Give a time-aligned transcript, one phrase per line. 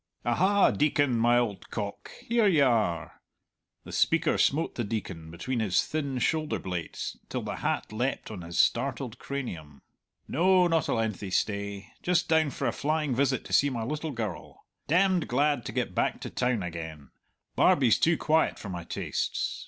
[0.25, 3.21] "Aha, Deacon, my old cock, here you are!"
[3.83, 8.41] The speaker smote the Deacon between his thin shoulder blades till the hat leapt on
[8.41, 9.83] his startled cranium.
[10.27, 14.09] "No, not a lengthy stay just down for a flying visit to see my little
[14.09, 14.65] girl.
[14.87, 17.11] Dem'd glad to get back to town again
[17.55, 19.59] Barbie's too quiet for my tastes.